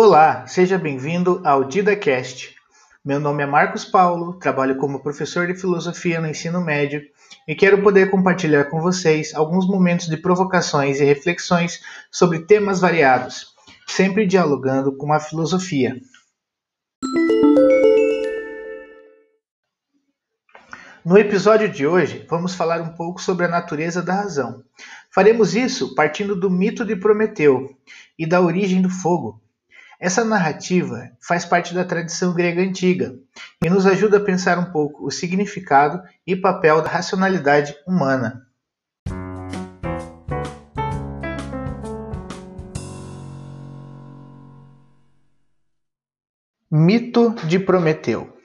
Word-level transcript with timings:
Olá, 0.00 0.46
seja 0.46 0.78
bem-vindo 0.78 1.42
ao 1.44 1.64
DidaCast. 1.64 2.54
Meu 3.04 3.18
nome 3.18 3.42
é 3.42 3.46
Marcos 3.46 3.84
Paulo, 3.84 4.34
trabalho 4.34 4.76
como 4.76 5.02
professor 5.02 5.48
de 5.48 5.60
filosofia 5.60 6.20
no 6.20 6.28
ensino 6.28 6.60
médio 6.60 7.02
e 7.48 7.54
quero 7.56 7.82
poder 7.82 8.08
compartilhar 8.08 8.66
com 8.66 8.80
vocês 8.80 9.34
alguns 9.34 9.66
momentos 9.66 10.06
de 10.06 10.16
provocações 10.16 11.00
e 11.00 11.04
reflexões 11.04 11.80
sobre 12.12 12.46
temas 12.46 12.78
variados, 12.78 13.48
sempre 13.88 14.24
dialogando 14.24 14.96
com 14.96 15.12
a 15.12 15.18
filosofia. 15.18 15.96
No 21.04 21.18
episódio 21.18 21.68
de 21.68 21.88
hoje, 21.88 22.24
vamos 22.30 22.54
falar 22.54 22.80
um 22.82 22.94
pouco 22.94 23.20
sobre 23.20 23.46
a 23.46 23.48
natureza 23.48 24.00
da 24.00 24.14
razão. 24.14 24.62
Faremos 25.12 25.56
isso 25.56 25.92
partindo 25.96 26.38
do 26.38 26.48
mito 26.48 26.84
de 26.84 26.94
Prometeu 26.94 27.76
e 28.16 28.24
da 28.24 28.40
origem 28.40 28.80
do 28.80 28.88
fogo. 28.88 29.42
Essa 29.98 30.24
narrativa 30.24 31.10
faz 31.20 31.44
parte 31.44 31.74
da 31.74 31.84
tradição 31.84 32.32
grega 32.32 32.62
antiga 32.62 33.18
e 33.64 33.68
nos 33.68 33.86
ajuda 33.86 34.18
a 34.18 34.24
pensar 34.24 34.58
um 34.58 34.70
pouco 34.70 35.04
o 35.04 35.10
significado 35.10 36.02
e 36.26 36.36
papel 36.36 36.80
da 36.80 36.88
racionalidade 36.88 37.74
humana. 37.86 38.46
Mito 46.70 47.34
de 47.46 47.58
Prometeu 47.58 48.38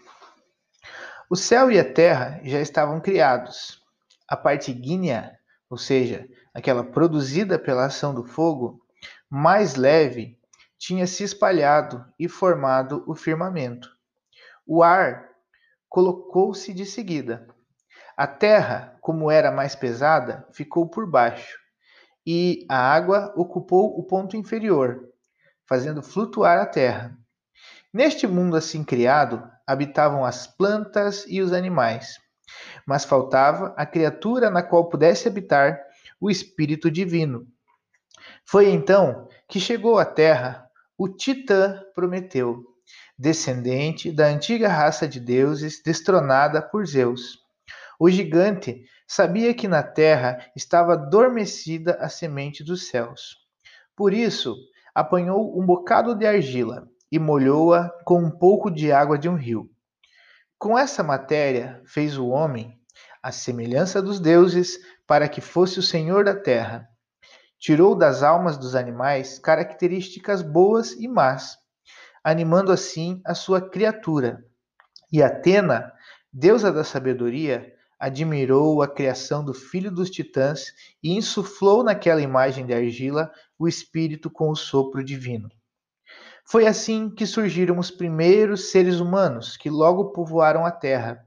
o 1.34 1.36
céu 1.36 1.72
e 1.72 1.80
a 1.80 1.84
terra 1.84 2.40
já 2.44 2.62
estavam 2.62 3.02
criados. 3.02 3.82
A 4.28 4.38
parte 4.38 4.70
ígnea, 4.70 5.32
ou 5.68 5.80
seja, 5.80 6.28
aquela 6.54 6.84
produzida 6.84 7.58
pela 7.58 7.86
ação 7.86 8.14
do 8.14 8.24
fogo, 8.24 8.80
mais 9.28 9.74
leve, 9.76 10.38
tinha 10.86 11.08
se 11.08 11.24
espalhado 11.24 12.06
e 12.20 12.28
formado 12.28 13.06
o 13.08 13.16
firmamento. 13.16 13.90
O 14.68 14.84
ar 14.84 15.30
colocou-se 15.88 16.74
de 16.74 16.86
seguida. 16.86 17.48
A 18.18 18.28
terra, 18.28 18.98
como 19.00 19.32
era 19.32 19.50
mais 19.50 19.78
pesada, 19.78 20.46
ficou 20.52 20.86
por 20.90 21.10
baixo, 21.10 21.58
e 22.28 22.66
a 22.70 22.78
água 22.78 23.34
ocupou 23.34 23.98
o 23.98 24.04
ponto 24.04 24.36
inferior, 24.36 25.08
fazendo 25.66 26.04
flutuar 26.04 26.60
a 26.60 26.66
terra. 26.66 27.18
Neste 27.94 28.28
mundo 28.28 28.58
assim 28.58 28.84
criado, 28.84 29.42
habitavam 29.66 30.26
as 30.26 30.48
plantas 30.48 31.24
e 31.30 31.42
os 31.42 31.54
animais, 31.54 32.20
mas 32.86 33.06
faltava 33.06 33.74
a 33.78 33.86
criatura 33.86 34.50
na 34.50 34.62
qual 34.62 34.90
pudesse 34.90 35.30
habitar 35.30 35.80
o 36.20 36.30
Espírito 36.30 36.92
Divino. 36.92 37.48
Foi 38.46 38.70
então 38.70 39.30
que 39.48 39.62
chegou 39.62 39.98
à 39.98 40.04
Terra 40.04 40.63
o 40.98 41.10
Titã 41.10 41.82
Prometeu, 41.96 42.64
descendente 43.18 44.12
da 44.12 44.28
antiga 44.28 44.68
raça 44.68 45.08
de 45.08 45.20
deuses 45.20 45.82
destronada 45.84 46.62
por 46.62 46.86
Zeus. 46.86 47.40
O 48.00 48.10
gigante 48.10 48.84
sabia 49.08 49.54
que 49.54 49.68
na 49.68 49.82
terra 49.84 50.40
estava 50.56 50.94
adormecida 50.94 51.96
a 52.00 52.10
semente 52.10 52.64
dos 52.64 52.90
céus. 52.90 53.38
Por 53.96 54.14
isso, 54.14 54.56
apanhou 54.94 55.60
um 55.60 55.66
bocado 55.66 56.16
de 56.16 56.26
argila 56.26 56.88
e 57.12 57.20
molhou-a 57.20 57.90
com 58.06 58.20
um 58.20 58.32
pouco 58.32 58.70
de 58.72 58.92
água 58.92 59.18
de 59.18 59.30
um 59.30 59.36
rio. 59.36 59.70
Com 60.58 60.78
essa 60.78 61.04
matéria 61.04 61.82
fez 61.86 62.18
o 62.18 62.28
homem, 62.28 62.80
à 63.22 63.32
semelhança 63.32 64.02
dos 64.02 64.20
deuses, 64.20 64.78
para 65.06 65.28
que 65.28 65.42
fosse 65.42 65.80
o 65.80 65.84
senhor 65.84 66.24
da 66.24 66.36
terra. 66.36 66.88
Tirou 67.64 67.96
das 67.96 68.24
almas 68.24 68.58
dos 68.58 68.76
animais 68.76 69.40
características 69.40 70.42
boas 70.42 70.92
e 71.00 71.08
más, 71.08 71.58
animando 72.22 72.74
assim 72.74 73.22
a 73.26 73.34
sua 73.34 73.62
criatura. 73.62 74.44
E 75.10 75.24
Atena, 75.24 75.90
deusa 76.30 76.74
da 76.74 76.84
sabedoria, 76.84 77.74
admirou 77.98 78.82
a 78.82 78.88
criação 78.94 79.46
do 79.46 79.54
filho 79.54 79.90
dos 79.90 80.10
titãs 80.10 80.74
e 81.02 81.14
insuflou 81.14 81.86
naquela 81.86 82.22
imagem 82.22 82.66
de 82.66 82.74
argila 82.74 83.32
o 83.58 83.66
espírito 83.66 84.30
com 84.30 84.50
o 84.50 84.58
sopro 84.58 85.02
divino. 85.02 85.48
Foi 86.46 86.68
assim 86.68 87.10
que 87.10 87.26
surgiram 87.26 87.80
os 87.80 87.90
primeiros 87.90 88.72
seres 88.72 89.00
humanos, 89.00 89.56
que 89.56 89.70
logo 89.70 90.12
povoaram 90.12 90.66
a 90.66 90.72
terra. 90.72 91.26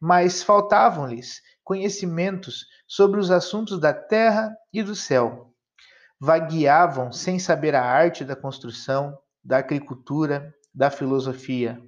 Mas 0.00 0.42
faltavam-lhes 0.42 1.40
conhecimentos 1.62 2.66
sobre 2.84 3.20
os 3.20 3.30
assuntos 3.30 3.78
da 3.78 3.94
terra 3.94 4.52
e 4.72 4.82
do 4.82 4.96
céu. 4.96 5.47
Vagueavam 6.20 7.12
sem 7.12 7.38
saber 7.38 7.74
a 7.74 7.84
arte 7.84 8.24
da 8.24 8.34
construção, 8.34 9.16
da 9.42 9.58
agricultura, 9.58 10.54
da 10.74 10.90
filosofia. 10.90 11.80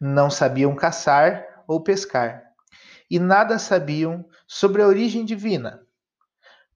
Não 0.00 0.30
sabiam 0.30 0.74
caçar 0.74 1.44
ou 1.66 1.82
pescar, 1.82 2.44
e 3.10 3.18
nada 3.18 3.58
sabiam 3.58 4.28
sobre 4.46 4.82
a 4.82 4.86
origem 4.86 5.24
divina. 5.24 5.80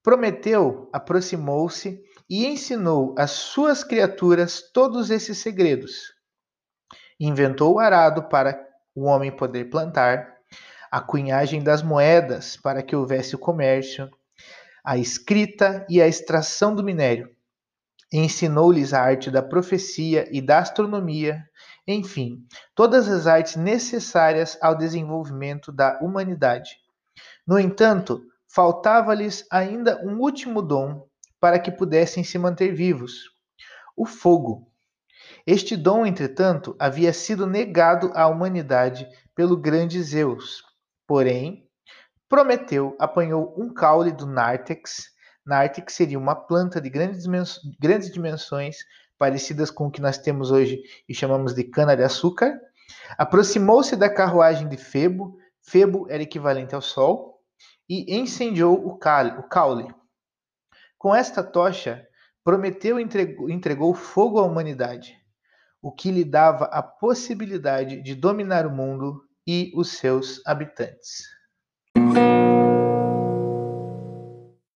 Prometeu 0.02 0.88
aproximou-se 0.92 2.02
e 2.30 2.46
ensinou 2.46 3.14
às 3.18 3.32
suas 3.32 3.84
criaturas 3.84 4.62
todos 4.72 5.10
esses 5.10 5.38
segredos. 5.38 6.14
Inventou 7.20 7.74
o 7.74 7.78
arado 7.78 8.28
para 8.28 8.58
o 8.94 9.04
homem 9.04 9.30
poder 9.30 9.70
plantar, 9.70 10.36
a 10.90 11.00
cunhagem 11.00 11.62
das 11.62 11.82
moedas 11.82 12.56
para 12.56 12.82
que 12.82 12.96
houvesse 12.96 13.34
o 13.34 13.38
comércio, 13.38 14.10
a 14.88 14.96
escrita 14.96 15.84
e 15.86 16.00
a 16.00 16.08
extração 16.08 16.74
do 16.74 16.82
minério. 16.82 17.28
Ensinou-lhes 18.10 18.94
a 18.94 19.02
arte 19.02 19.30
da 19.30 19.42
profecia 19.42 20.26
e 20.34 20.40
da 20.40 20.60
astronomia, 20.60 21.44
enfim, 21.86 22.42
todas 22.74 23.06
as 23.06 23.26
artes 23.26 23.56
necessárias 23.56 24.56
ao 24.62 24.74
desenvolvimento 24.74 25.70
da 25.70 25.98
humanidade. 26.00 26.70
No 27.46 27.58
entanto, 27.58 28.22
faltava-lhes 28.48 29.46
ainda 29.52 30.02
um 30.02 30.20
último 30.20 30.62
dom 30.62 31.06
para 31.38 31.58
que 31.58 31.70
pudessem 31.70 32.24
se 32.24 32.38
manter 32.38 32.72
vivos: 32.74 33.30
o 33.94 34.06
fogo. 34.06 34.72
Este 35.46 35.76
dom, 35.76 36.06
entretanto, 36.06 36.74
havia 36.78 37.12
sido 37.12 37.46
negado 37.46 38.10
à 38.14 38.26
humanidade 38.26 39.06
pelo 39.34 39.54
grande 39.54 40.02
Zeus. 40.02 40.62
Porém, 41.06 41.67
Prometeu 42.28 42.94
apanhou 42.98 43.54
um 43.56 43.72
caule 43.72 44.12
do 44.12 44.26
nártex. 44.26 45.06
Nártex 45.46 45.94
seria 45.94 46.18
uma 46.18 46.34
planta 46.34 46.80
de 46.80 46.90
grandes, 46.90 47.24
grandes 47.80 48.12
dimensões, 48.12 48.76
parecidas 49.16 49.70
com 49.70 49.86
o 49.86 49.90
que 49.90 50.02
nós 50.02 50.18
temos 50.18 50.50
hoje 50.50 50.82
e 51.08 51.14
chamamos 51.14 51.54
de 51.54 51.64
cana-de-açúcar. 51.64 52.60
Aproximou-se 53.16 53.96
da 53.96 54.12
carruagem 54.12 54.68
de 54.68 54.76
Febo. 54.76 55.38
Febo 55.62 56.06
era 56.10 56.22
equivalente 56.22 56.74
ao 56.74 56.82
Sol. 56.82 57.40
E 57.88 58.18
incendiou 58.18 58.86
o 58.86 58.98
caule. 58.98 59.88
Com 60.98 61.14
esta 61.14 61.42
tocha, 61.42 62.06
Prometeu 62.44 63.00
entregou, 63.00 63.48
entregou 63.48 63.94
fogo 63.94 64.38
à 64.38 64.42
humanidade, 64.42 65.16
o 65.80 65.90
que 65.92 66.10
lhe 66.10 66.24
dava 66.24 66.66
a 66.66 66.82
possibilidade 66.82 68.02
de 68.02 68.14
dominar 68.14 68.66
o 68.66 68.70
mundo 68.70 69.22
e 69.46 69.72
os 69.74 69.92
seus 69.92 70.44
habitantes. 70.46 71.37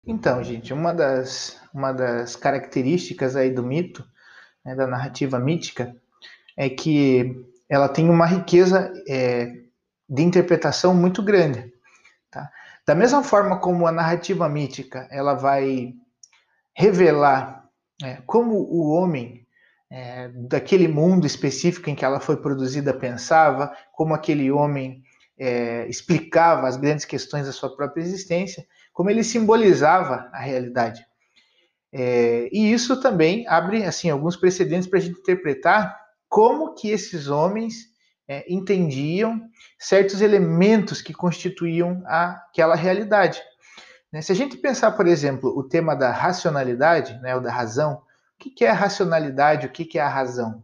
Então, 0.05 0.43
gente, 0.43 0.73
uma 0.73 0.93
das, 0.93 1.59
uma 1.73 1.91
das 1.91 2.35
características 2.35 3.35
aí 3.35 3.49
do 3.49 3.63
mito, 3.63 4.05
né, 4.63 4.75
da 4.75 4.85
narrativa 4.85 5.39
mítica, 5.39 5.95
é 6.55 6.69
que 6.69 7.43
ela 7.67 7.89
tem 7.89 8.09
uma 8.09 8.25
riqueza 8.25 8.93
é, 9.07 9.51
de 10.07 10.21
interpretação 10.21 10.93
muito 10.93 11.23
grande. 11.23 11.73
Tá? 12.29 12.51
Da 12.85 12.93
mesma 12.93 13.23
forma 13.23 13.59
como 13.59 13.87
a 13.87 13.91
narrativa 13.91 14.47
mítica 14.49 15.07
ela 15.09 15.33
vai 15.33 15.93
revelar 16.75 17.67
é, 18.03 18.17
como 18.25 18.55
o 18.55 18.91
homem 18.91 19.47
é, 19.89 20.27
daquele 20.29 20.87
mundo 20.87 21.25
específico 21.25 21.89
em 21.89 21.95
que 21.95 22.05
ela 22.05 22.19
foi 22.19 22.37
produzida 22.37 22.93
pensava, 22.93 23.75
como 23.91 24.13
aquele 24.13 24.51
homem 24.51 25.03
é, 25.41 25.87
explicava 25.89 26.67
as 26.67 26.77
grandes 26.77 27.03
questões 27.03 27.47
da 27.47 27.51
sua 27.51 27.75
própria 27.75 28.03
existência, 28.03 28.63
como 28.93 29.09
ele 29.09 29.23
simbolizava 29.23 30.29
a 30.31 30.39
realidade. 30.39 31.03
É, 31.91 32.47
e 32.51 32.71
isso 32.71 33.01
também 33.01 33.47
abre 33.47 33.83
assim 33.83 34.11
alguns 34.11 34.37
precedentes 34.37 34.87
para 34.87 34.99
a 34.99 35.01
gente 35.01 35.19
interpretar 35.19 35.99
como 36.29 36.75
que 36.75 36.91
esses 36.91 37.27
homens 37.27 37.87
é, 38.27 38.45
entendiam 38.53 39.41
certos 39.79 40.21
elementos 40.21 41.01
que 41.01 41.11
constituíam 41.11 42.03
aquela 42.05 42.75
realidade. 42.75 43.41
Né? 44.13 44.21
Se 44.21 44.31
a 44.31 44.35
gente 44.35 44.57
pensar, 44.57 44.91
por 44.91 45.07
exemplo, 45.07 45.49
o 45.57 45.63
tema 45.63 45.95
da 45.95 46.11
racionalidade, 46.11 47.19
né, 47.19 47.37
da 47.39 47.51
razão, 47.51 48.03
o 48.39 48.53
que 48.55 48.63
é 48.63 48.69
a 48.69 48.75
racionalidade, 48.75 49.65
o 49.65 49.71
que 49.71 49.97
é 49.97 50.01
a 50.01 50.07
razão? 50.07 50.63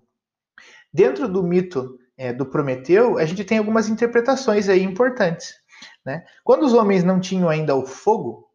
Dentro 0.94 1.28
do 1.28 1.42
mito 1.42 1.98
é, 2.18 2.34
do 2.34 2.46
Prometeu, 2.46 3.18
a 3.18 3.26
gente 3.26 3.44
tem 3.44 3.58
algumas 3.58 3.88
interpretações 3.88 4.68
aí 4.68 4.84
importantes. 4.84 5.54
Né? 6.06 6.26
Quando 6.44 6.66
os 6.66 6.74
homens 6.74 7.04
não 7.04 7.20
tinham 7.20 7.50
ainda 7.50 7.76
o 7.76 7.86
fogo, 7.86 8.48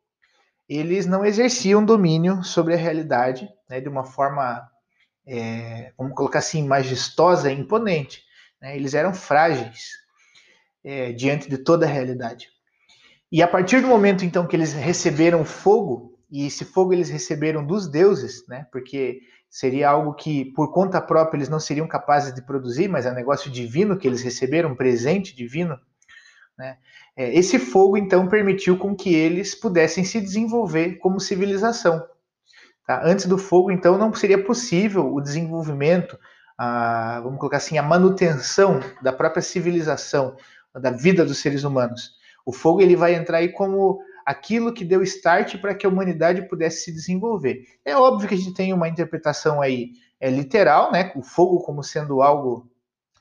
eles 0.68 1.06
não 1.06 1.24
exerciam 1.24 1.84
domínio 1.84 2.42
sobre 2.42 2.74
a 2.74 2.78
realidade 2.78 3.48
né, 3.68 3.80
de 3.80 3.88
uma 3.88 4.04
forma 4.04 4.68
é, 5.26 5.92
vamos 5.96 6.14
colocar 6.14 6.40
assim, 6.40 6.66
majestosa 6.66 7.52
e 7.52 7.58
imponente. 7.58 8.22
Né? 8.60 8.76
Eles 8.76 8.94
eram 8.94 9.14
frágeis 9.14 9.90
é, 10.84 11.12
diante 11.12 11.48
de 11.48 11.58
toda 11.58 11.86
a 11.86 11.88
realidade. 11.88 12.48
E 13.30 13.42
a 13.42 13.48
partir 13.48 13.80
do 13.80 13.88
momento 13.88 14.24
então 14.24 14.46
que 14.46 14.56
eles 14.56 14.72
receberam 14.72 15.44
fogo, 15.44 16.18
e 16.32 16.46
esse 16.46 16.64
fogo 16.64 16.94
eles 16.94 17.10
receberam 17.10 17.64
dos 17.64 17.86
deuses, 17.86 18.46
né? 18.48 18.66
Porque 18.72 19.20
seria 19.50 19.90
algo 19.90 20.14
que 20.14 20.46
por 20.46 20.72
conta 20.72 20.98
própria 20.98 21.36
eles 21.36 21.50
não 21.50 21.60
seriam 21.60 21.86
capazes 21.86 22.34
de 22.34 22.40
produzir, 22.40 22.88
mas 22.88 23.04
é 23.04 23.12
um 23.12 23.14
negócio 23.14 23.50
divino 23.50 23.98
que 23.98 24.08
eles 24.08 24.22
receberam, 24.22 24.70
um 24.70 24.74
presente 24.74 25.36
divino. 25.36 25.78
Né? 26.56 26.78
É, 27.14 27.38
esse 27.38 27.58
fogo 27.58 27.98
então 27.98 28.26
permitiu 28.28 28.78
com 28.78 28.96
que 28.96 29.14
eles 29.14 29.54
pudessem 29.54 30.04
se 30.04 30.22
desenvolver 30.22 30.96
como 30.96 31.20
civilização. 31.20 32.02
Tá? 32.86 33.02
Antes 33.04 33.26
do 33.26 33.36
fogo, 33.36 33.70
então, 33.70 33.98
não 33.98 34.14
seria 34.14 34.42
possível 34.42 35.12
o 35.12 35.20
desenvolvimento, 35.20 36.18
a, 36.56 37.20
vamos 37.22 37.38
colocar 37.38 37.58
assim, 37.58 37.76
a 37.76 37.82
manutenção 37.82 38.80
da 39.02 39.12
própria 39.12 39.42
civilização, 39.42 40.34
da 40.74 40.90
vida 40.90 41.26
dos 41.26 41.38
seres 41.38 41.62
humanos. 41.62 42.12
O 42.46 42.52
fogo 42.52 42.80
ele 42.80 42.96
vai 42.96 43.14
entrar 43.14 43.38
aí 43.38 43.50
como 43.50 44.00
aquilo 44.24 44.72
que 44.72 44.84
deu 44.84 45.02
start 45.02 45.58
para 45.58 45.74
que 45.74 45.86
a 45.86 45.88
humanidade 45.88 46.48
pudesse 46.48 46.84
se 46.84 46.92
desenvolver. 46.92 47.66
É 47.84 47.96
óbvio 47.96 48.28
que 48.28 48.34
a 48.34 48.38
gente 48.38 48.54
tem 48.54 48.72
uma 48.72 48.88
interpretação 48.88 49.60
aí 49.60 49.92
é, 50.20 50.30
literal, 50.30 50.92
né? 50.92 51.12
O 51.16 51.22
fogo 51.22 51.60
como 51.60 51.82
sendo 51.82 52.22
algo 52.22 52.70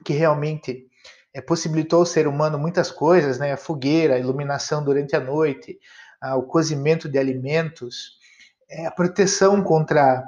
que 0.03 0.13
realmente 0.13 0.87
é, 1.33 1.41
possibilitou 1.41 1.99
ao 1.99 2.05
ser 2.05 2.27
humano 2.27 2.57
muitas 2.57 2.91
coisas, 2.91 3.39
né? 3.39 3.51
A 3.51 3.57
fogueira, 3.57 4.15
a 4.15 4.19
iluminação 4.19 4.83
durante 4.83 5.15
a 5.15 5.19
noite, 5.19 5.79
a, 6.21 6.35
o 6.35 6.43
cozimento 6.43 7.09
de 7.09 7.17
alimentos, 7.17 8.17
é, 8.69 8.85
a 8.85 8.91
proteção 8.91 9.63
contra 9.63 10.23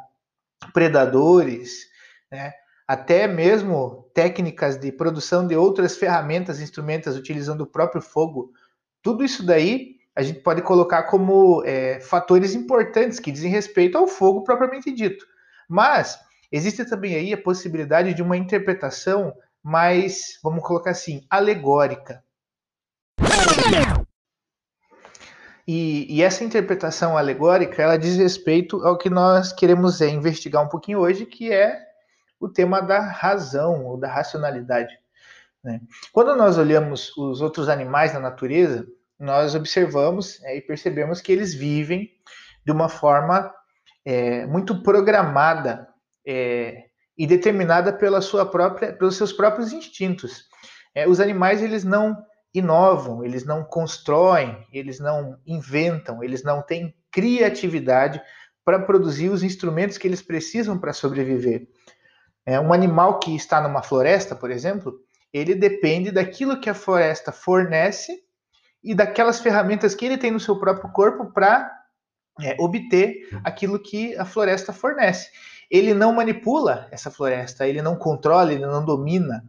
predadores, 0.74 1.88
né? 2.32 2.54
até 2.88 3.28
mesmo 3.28 4.10
técnicas 4.14 4.78
de 4.78 4.92
produção 4.92 5.48
de 5.48 5.56
outras 5.56 5.96
ferramentas, 5.96 6.60
instrumentos 6.60 7.16
utilizando 7.16 7.62
o 7.62 7.68
próprio 7.68 8.02
fogo. 8.02 8.52
Tudo 9.02 9.24
isso 9.24 9.46
daí 9.46 9.93
a 10.16 10.22
gente 10.22 10.40
pode 10.42 10.62
colocar 10.62 11.04
como 11.04 11.64
é, 11.66 12.00
fatores 12.00 12.54
importantes 12.54 13.20
que 13.20 13.32
dizem 13.32 13.50
respeito 13.50 13.98
ao 13.98 14.08
fogo 14.08 14.44
propriamente 14.44 14.92
dito. 14.92 15.26
Mas 15.68 16.20
existe 16.52 16.86
também 16.86 17.16
aí 17.16 17.34
a 17.34 17.42
possibilidade 17.42 18.14
de 18.14 18.22
uma 18.22 18.38
interpretação 18.38 19.34
mais, 19.62 20.40
vamos 20.44 20.64
colocar 20.64 20.92
assim, 20.92 21.26
alegórica. 21.30 22.24
E, 25.66 26.18
e, 26.18 26.22
essa 26.22 26.44
interpretação 26.44 27.18
alegórica, 27.18 27.82
ela 27.82 27.98
diz 27.98 28.18
respeito 28.18 28.86
ao 28.86 28.98
que 28.98 29.10
nós 29.10 29.54
queremos 29.54 30.02
é, 30.02 30.10
investigar 30.10 30.62
um 30.62 30.68
pouquinho 30.68 31.00
hoje, 31.00 31.26
que 31.26 31.54
é 31.54 31.80
o 32.38 32.50
tema 32.50 32.82
da 32.82 33.00
razão 33.00 33.86
ou 33.86 33.98
da 33.98 34.12
racionalidade. 34.12 34.94
Né? 35.64 35.80
Quando 36.12 36.36
nós 36.36 36.58
olhamos 36.58 37.16
os 37.16 37.40
outros 37.40 37.70
animais 37.70 38.14
na 38.14 38.20
natureza, 38.20 38.86
nós 39.24 39.56
observamos 39.56 40.44
é, 40.44 40.58
e 40.58 40.62
percebemos 40.62 41.22
que 41.22 41.32
eles 41.32 41.54
vivem 41.54 42.12
de 42.66 42.72
uma 42.72 42.90
forma 42.90 43.54
é, 44.06 44.46
muito 44.46 44.84
programada 44.84 45.88
é, 46.28 46.84
e 47.18 47.26
determinada 47.26 47.94
pela 47.94 48.22
sua 48.22 48.46
própria, 48.46 48.94
pelos 48.94 49.16
seus 49.16 49.32
próprios 49.32 49.72
instintos. 49.72 50.44
É, 50.94 51.08
os 51.08 51.20
animais 51.20 51.62
eles 51.62 51.84
não 51.84 52.18
inovam, 52.54 53.24
eles 53.24 53.46
não 53.46 53.64
constroem, 53.64 54.68
eles 54.72 55.00
não 55.00 55.40
inventam, 55.48 56.24
eles 56.24 56.44
não 56.44 56.62
têm 56.62 56.94
criatividade 57.10 58.22
para 58.66 58.80
produzir 58.80 59.30
os 59.30 59.42
instrumentos 59.42 59.98
que 59.98 60.08
eles 60.08 60.22
precisam 60.22 60.78
para 60.78 60.94
sobreviver. 60.94 61.68
É, 62.46 62.60
um 62.60 62.74
animal 62.74 63.20
que 63.20 63.36
está 63.36 63.62
numa 63.62 63.82
floresta, 63.82 64.36
por 64.36 64.52
exemplo, 64.52 65.00
ele 65.32 65.56
depende 65.56 66.12
daquilo 66.12 66.60
que 66.60 66.70
a 66.70 66.74
floresta 66.74 67.32
fornece 67.32 68.22
e 68.84 68.94
daquelas 68.94 69.40
ferramentas 69.40 69.96
que 69.96 70.06
ele 70.06 70.18
tem 70.18 70.32
no 70.32 70.40
seu 70.40 70.60
próprio 70.60 70.92
corpo 70.92 71.32
para 71.32 71.72
é, 72.42 72.56
obter 72.60 73.30
aquilo 73.44 73.80
que 73.80 74.16
a 74.18 74.26
floresta 74.26 74.74
fornece. 74.74 75.30
Ele 75.70 75.94
não 75.94 76.14
manipula 76.14 76.88
essa 76.92 77.10
floresta, 77.10 77.68
ele 77.68 77.82
não 77.82 77.96
controla, 77.96 78.52
ele 78.52 78.66
não 78.66 78.84
domina. 78.84 79.44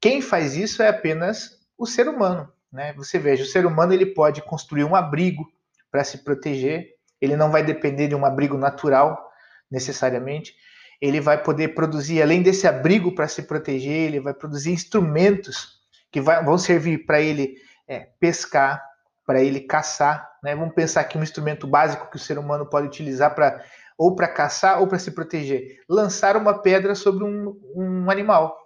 Quem 0.00 0.22
faz 0.22 0.56
isso 0.56 0.82
é 0.82 0.88
apenas 0.88 1.58
o 1.76 1.86
ser 1.86 2.08
humano. 2.08 2.50
Né? 2.72 2.92
Você 2.94 3.18
veja, 3.18 3.42
o 3.42 3.46
ser 3.46 3.66
humano 3.66 3.92
ele 3.92 4.06
pode 4.06 4.42
construir 4.42 4.84
um 4.84 4.96
abrigo 4.96 5.46
para 5.90 6.04
se 6.04 6.18
proteger, 6.18 6.94
ele 7.20 7.36
não 7.36 7.50
vai 7.50 7.62
depender 7.62 8.08
de 8.08 8.14
um 8.14 8.24
abrigo 8.24 8.56
natural 8.56 9.30
necessariamente. 9.70 10.54
Ele 11.00 11.20
vai 11.20 11.42
poder 11.42 11.68
produzir, 11.74 12.22
além 12.22 12.42
desse 12.42 12.66
abrigo 12.66 13.14
para 13.14 13.28
se 13.28 13.42
proteger, 13.42 14.08
ele 14.08 14.20
vai 14.20 14.34
produzir 14.34 14.72
instrumentos 14.72 15.78
que 16.10 16.20
vai, 16.20 16.42
vão 16.44 16.58
servir 16.58 17.04
para 17.06 17.20
ele 17.20 17.56
é, 17.88 18.00
pescar, 18.20 18.84
para 19.26 19.42
ele 19.42 19.60
caçar. 19.60 20.30
Né? 20.42 20.54
Vamos 20.54 20.74
pensar 20.74 21.02
aqui 21.02 21.18
um 21.18 21.22
instrumento 21.22 21.66
básico 21.66 22.10
que 22.10 22.16
o 22.16 22.20
ser 22.20 22.38
humano 22.38 22.64
pode 22.66 22.86
utilizar 22.86 23.34
para 23.34 23.62
ou 23.98 24.14
para 24.14 24.28
caçar 24.28 24.80
ou 24.80 24.86
para 24.86 24.98
se 24.98 25.10
proteger. 25.10 25.82
Lançar 25.88 26.36
uma 26.36 26.62
pedra 26.62 26.94
sobre 26.94 27.24
um, 27.24 27.60
um 27.74 28.10
animal, 28.10 28.56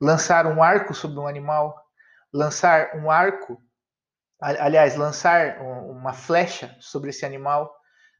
lançar 0.00 0.46
um 0.46 0.62
arco 0.62 0.94
sobre 0.94 1.18
um 1.18 1.26
animal, 1.26 1.74
lançar 2.32 2.94
um 2.96 3.10
arco, 3.10 3.58
aliás, 4.40 4.94
lançar 4.94 5.58
uma 5.60 6.12
flecha 6.12 6.76
sobre 6.78 7.10
esse 7.10 7.24
animal, 7.24 7.74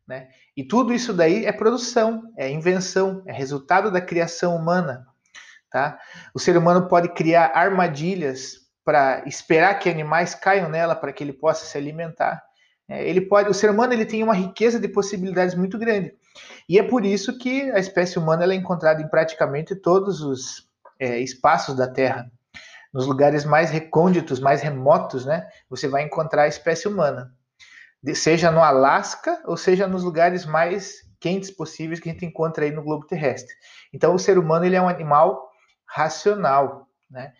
né? 0.08 0.28
E 0.56 0.64
tudo 0.64 0.92
isso 0.92 1.12
daí 1.12 1.44
é 1.44 1.52
produção, 1.52 2.22
é 2.36 2.50
invenção, 2.50 3.22
é 3.26 3.32
resultado 3.32 3.90
da 3.90 4.00
criação 4.00 4.56
humana, 4.56 5.06
tá? 5.70 5.98
O 6.34 6.38
ser 6.38 6.56
humano 6.56 6.88
pode 6.88 7.10
criar 7.10 7.52
armadilhas 7.54 8.61
para 8.84 9.22
esperar 9.26 9.78
que 9.78 9.88
animais 9.88 10.34
caiam 10.34 10.68
nela 10.68 10.94
para 10.94 11.12
que 11.12 11.22
ele 11.22 11.32
possa 11.32 11.64
se 11.64 11.76
alimentar. 11.78 12.42
É, 12.88 13.08
ele 13.08 13.20
pode, 13.20 13.48
o 13.48 13.54
ser 13.54 13.70
humano 13.70 13.92
ele 13.92 14.04
tem 14.04 14.22
uma 14.22 14.34
riqueza 14.34 14.78
de 14.78 14.88
possibilidades 14.88 15.54
muito 15.54 15.78
grande. 15.78 16.14
E 16.68 16.78
é 16.78 16.82
por 16.82 17.04
isso 17.04 17.38
que 17.38 17.70
a 17.70 17.78
espécie 17.78 18.18
humana 18.18 18.44
é 18.44 18.54
encontrada 18.54 19.00
em 19.00 19.08
praticamente 19.08 19.74
todos 19.74 20.20
os 20.20 20.68
é, 20.98 21.18
espaços 21.18 21.76
da 21.76 21.88
Terra. 21.88 22.30
Nos 22.92 23.06
lugares 23.06 23.44
mais 23.44 23.70
recônditos, 23.70 24.38
mais 24.40 24.60
remotos, 24.60 25.24
né, 25.24 25.48
você 25.70 25.88
vai 25.88 26.02
encontrar 26.02 26.42
a 26.42 26.48
espécie 26.48 26.86
humana. 26.86 27.32
Seja 28.14 28.50
no 28.50 28.60
Alasca 28.60 29.40
ou 29.46 29.56
seja 29.56 29.86
nos 29.86 30.02
lugares 30.02 30.44
mais 30.44 30.96
quentes 31.20 31.50
possíveis 31.50 32.00
que 32.00 32.10
a 32.10 32.12
gente 32.12 32.26
encontra 32.26 32.64
aí 32.64 32.72
no 32.72 32.82
globo 32.82 33.06
terrestre. 33.06 33.54
Então 33.92 34.12
o 34.14 34.18
ser 34.18 34.36
humano 34.38 34.66
ele 34.66 34.74
é 34.74 34.82
um 34.82 34.88
animal 34.88 35.48
racional, 35.86 36.88
né? 37.08 37.32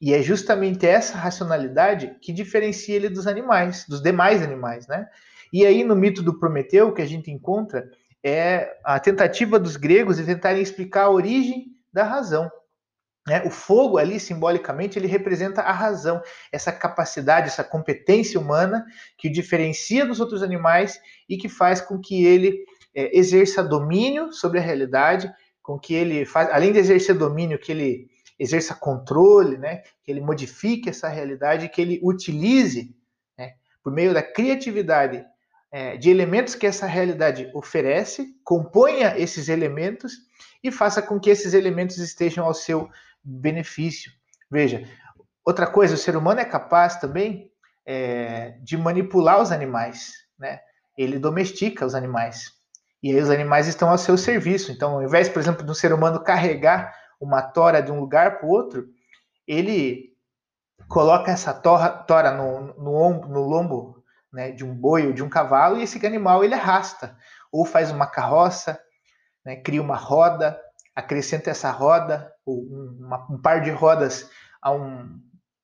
E 0.00 0.14
é 0.14 0.22
justamente 0.22 0.86
essa 0.86 1.16
racionalidade 1.16 2.16
que 2.20 2.32
diferencia 2.32 2.96
ele 2.96 3.08
dos 3.08 3.26
animais, 3.26 3.84
dos 3.88 4.02
demais 4.02 4.42
animais, 4.42 4.86
né? 4.86 5.06
E 5.52 5.66
aí 5.66 5.84
no 5.84 5.96
mito 5.96 6.22
do 6.22 6.38
Prometeu 6.38 6.92
que 6.92 7.02
a 7.02 7.06
gente 7.06 7.30
encontra 7.30 7.90
é 8.24 8.76
a 8.84 8.98
tentativa 9.00 9.58
dos 9.58 9.76
gregos 9.76 10.16
de 10.16 10.24
tentarem 10.24 10.62
explicar 10.62 11.04
a 11.04 11.10
origem 11.10 11.66
da 11.92 12.04
razão. 12.04 12.50
Né? 13.26 13.42
O 13.44 13.50
fogo 13.50 13.98
ali, 13.98 14.18
simbolicamente, 14.18 14.98
ele 14.98 15.06
representa 15.06 15.62
a 15.62 15.72
razão, 15.72 16.22
essa 16.50 16.72
capacidade, 16.72 17.48
essa 17.48 17.64
competência 17.64 18.40
humana 18.40 18.84
que 19.18 19.28
o 19.28 19.32
diferencia 19.32 20.06
dos 20.06 20.20
outros 20.20 20.42
animais 20.42 21.00
e 21.28 21.36
que 21.36 21.48
faz 21.48 21.80
com 21.80 21.98
que 21.98 22.24
ele 22.24 22.64
é, 22.94 23.16
exerça 23.16 23.62
domínio 23.62 24.32
sobre 24.32 24.58
a 24.58 24.62
realidade, 24.62 25.32
com 25.62 25.78
que 25.78 25.94
ele 25.94 26.24
faz, 26.24 26.48
além 26.50 26.72
de 26.72 26.78
exercer 26.78 27.14
domínio, 27.14 27.58
que 27.58 27.70
ele 27.70 28.08
exerça 28.40 28.74
controle, 28.74 29.58
né? 29.58 29.82
que 30.02 30.10
ele 30.10 30.22
modifique 30.22 30.88
essa 30.88 31.08
realidade, 31.08 31.68
que 31.68 31.80
ele 31.80 32.00
utilize, 32.02 32.96
né? 33.36 33.52
por 33.84 33.92
meio 33.92 34.14
da 34.14 34.22
criatividade, 34.22 35.22
é, 35.70 35.98
de 35.98 36.08
elementos 36.08 36.54
que 36.54 36.66
essa 36.66 36.86
realidade 36.86 37.50
oferece, 37.54 38.34
componha 38.42 39.14
esses 39.18 39.50
elementos 39.50 40.14
e 40.64 40.72
faça 40.72 41.02
com 41.02 41.20
que 41.20 41.28
esses 41.28 41.52
elementos 41.52 41.98
estejam 41.98 42.46
ao 42.46 42.54
seu 42.54 42.88
benefício. 43.22 44.10
Veja, 44.50 44.88
outra 45.44 45.66
coisa, 45.66 45.94
o 45.94 45.98
ser 45.98 46.16
humano 46.16 46.40
é 46.40 46.44
capaz 46.44 46.96
também 46.96 47.52
é, 47.86 48.58
de 48.62 48.76
manipular 48.76 49.40
os 49.40 49.52
animais, 49.52 50.12
né? 50.38 50.60
Ele 50.96 51.18
domestica 51.18 51.86
os 51.86 51.94
animais. 51.94 52.50
E 53.02 53.10
aí 53.10 53.20
os 53.20 53.30
animais 53.30 53.66
estão 53.66 53.88
ao 53.88 53.96
seu 53.96 54.18
serviço. 54.18 54.72
Então, 54.72 54.94
ao 54.94 55.02
invés, 55.02 55.28
por 55.28 55.40
exemplo, 55.40 55.64
do 55.64 55.74
ser 55.74 55.92
humano 55.92 56.22
carregar 56.22 56.94
uma 57.20 57.42
tora 57.42 57.82
de 57.82 57.92
um 57.92 58.00
lugar 58.00 58.38
para 58.38 58.46
o 58.46 58.50
outro, 58.50 58.88
ele 59.46 60.16
coloca 60.88 61.30
essa 61.30 61.52
tora, 61.52 61.88
tora 61.88 62.32
no, 62.32 62.74
no, 62.74 63.28
no 63.28 63.40
lombo 63.42 64.02
né, 64.32 64.50
de 64.50 64.64
um 64.64 64.74
boi 64.74 65.06
ou 65.06 65.12
de 65.12 65.22
um 65.22 65.28
cavalo 65.28 65.76
e 65.76 65.82
esse 65.82 66.04
animal 66.06 66.42
ele 66.42 66.54
arrasta. 66.54 67.16
Ou 67.52 67.64
faz 67.64 67.90
uma 67.90 68.06
carroça, 68.06 68.80
né, 69.44 69.56
cria 69.56 69.82
uma 69.82 69.96
roda, 69.96 70.58
acrescenta 70.94 71.50
essa 71.50 71.70
roda, 71.70 72.32
ou 72.46 72.62
uma, 72.62 73.26
um 73.30 73.40
par 73.40 73.60
de 73.60 73.70
rodas 73.70 74.30
a 74.62 74.70
um, 74.72 75.20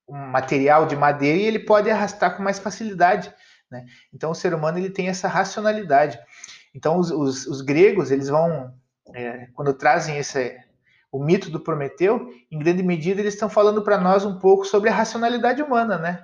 um, 0.09 0.17
material 0.17 0.87
de 0.87 0.97
madeira 0.97 1.39
e 1.39 1.45
ele 1.45 1.61
pode 1.61 1.91
arrastar 1.91 2.37
com 2.37 2.43
mais 2.43 2.59
facilidade. 2.59 3.33
Né? 3.71 3.85
Então 4.13 4.31
o 4.31 4.35
ser 4.35 4.53
humano 4.53 4.79
ele 4.79 4.91
tem 4.91 5.09
essa 5.09 5.29
racionalidade. 5.29 6.19
Então 6.75 6.99
os, 6.99 7.11
os, 7.11 7.47
os 7.47 7.61
gregos 7.63 8.11
eles 8.11 8.29
vão 8.29 8.75
é, 9.15 9.47
quando 9.55 9.73
trazem 9.73 10.19
esse, 10.19 10.57
o 11.17 11.25
mito 11.25 11.51
do 11.51 11.61
Prometeu, 11.61 12.29
em 12.51 12.59
grande 12.59 12.83
medida 12.83 13.21
eles 13.21 13.35
estão 13.35 13.49
falando 13.49 13.83
para 13.83 13.99
nós 13.99 14.25
um 14.25 14.39
pouco 14.39 14.65
sobre 14.67 14.91
a 14.91 14.95
racionalidade 14.95 15.63
humana, 15.63 15.97
né? 15.97 16.23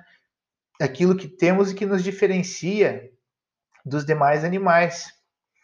Aquilo 0.79 1.15
que 1.15 1.27
temos 1.27 1.71
e 1.71 1.75
que 1.75 1.85
nos 1.85 2.03
diferencia 2.03 3.09
dos 3.83 4.05
demais 4.05 4.43
animais. 4.43 5.11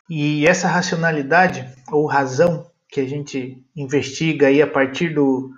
E 0.09 0.47
essa 0.47 0.67
racionalidade 0.67 1.67
ou 1.91 2.07
razão 2.07 2.69
que 2.87 2.99
a 2.99 3.05
gente 3.07 3.63
investiga 3.75 4.47
aí 4.47 4.61
a 4.61 4.67
partir 4.67 5.13
do, 5.13 5.51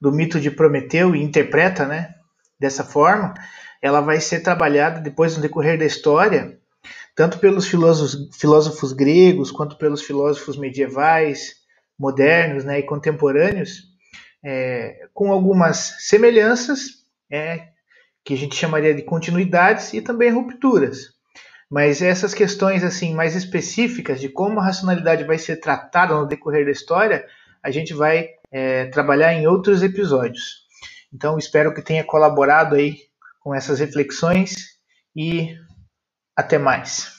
do 0.00 0.12
mito 0.12 0.40
de 0.40 0.50
Prometeu 0.50 1.16
e 1.16 1.22
interpreta, 1.22 1.84
né, 1.84 2.14
dessa 2.58 2.84
forma, 2.84 3.34
ela 3.82 4.00
vai 4.00 4.20
ser 4.20 4.40
trabalhada 4.40 5.00
depois 5.00 5.34
no 5.34 5.42
decorrer 5.42 5.76
da 5.76 5.84
história, 5.84 6.56
tanto 7.16 7.40
pelos 7.40 7.66
filósofos, 7.66 8.28
filósofos 8.38 8.92
gregos 8.92 9.50
quanto 9.50 9.76
pelos 9.76 10.02
filósofos 10.02 10.56
medievais, 10.56 11.56
modernos 11.98 12.64
né, 12.64 12.78
e 12.78 12.82
contemporâneos, 12.82 13.84
é, 14.44 15.08
com 15.12 15.32
algumas 15.32 15.96
semelhanças, 15.98 17.04
é, 17.30 17.68
que 18.24 18.34
a 18.34 18.36
gente 18.36 18.54
chamaria 18.54 18.94
de 18.94 19.02
continuidades, 19.02 19.92
e 19.92 20.00
também 20.00 20.30
rupturas. 20.30 21.16
Mas 21.70 22.00
essas 22.00 22.32
questões 22.32 22.82
assim 22.82 23.14
mais 23.14 23.34
específicas 23.34 24.20
de 24.20 24.28
como 24.28 24.60
a 24.60 24.64
racionalidade 24.64 25.24
vai 25.24 25.38
ser 25.38 25.56
tratada 25.56 26.14
no 26.14 26.26
decorrer 26.26 26.64
da 26.64 26.70
história, 26.70 27.26
a 27.62 27.70
gente 27.70 27.92
vai 27.92 28.30
é, 28.50 28.86
trabalhar 28.86 29.34
em 29.34 29.46
outros 29.46 29.82
episódios. 29.82 30.66
Então 31.12 31.36
espero 31.38 31.74
que 31.74 31.82
tenha 31.82 32.04
colaborado 32.04 32.74
aí 32.74 32.96
com 33.40 33.54
essas 33.54 33.80
reflexões 33.80 34.78
e 35.14 35.54
até 36.36 36.58
mais. 36.58 37.17